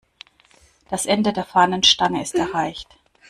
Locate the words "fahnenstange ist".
1.45-2.33